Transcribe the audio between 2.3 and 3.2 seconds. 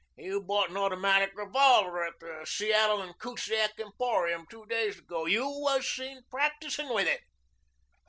Seattle &